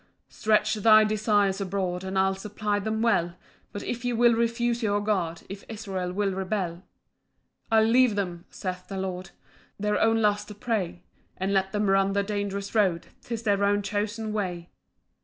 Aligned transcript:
3 0.29 0.29
"Stretch 0.33 0.73
thy 0.73 1.03
desires 1.03 1.61
abroad, 1.61 2.03
"And 2.03 2.17
I'll 2.17 2.33
supply 2.33 2.79
them 2.79 3.03
well 3.03 3.35
"But 3.71 3.83
if 3.83 4.03
ye 4.03 4.13
will 4.13 4.33
refuse 4.33 4.81
your 4.81 4.99
God, 4.99 5.43
"If 5.47 5.63
Israel 5.69 6.11
will 6.11 6.31
rebel, 6.33 6.77
4 7.69 7.77
"I'll 7.77 7.83
leave 7.85 8.15
them," 8.15 8.45
saith 8.49 8.87
the 8.87 8.97
Lord, 8.97 9.25
"To 9.27 9.31
their 9.77 10.01
own 10.01 10.19
lusts 10.19 10.49
a 10.49 10.55
prey, 10.55 11.03
"And 11.37 11.53
let 11.53 11.71
them 11.71 11.87
run 11.87 12.13
the 12.13 12.23
dangerous 12.23 12.73
road, 12.73 13.09
"'Tis 13.21 13.43
their 13.43 13.63
own 13.63 13.83
chosen 13.83 14.33
way. 14.33 14.71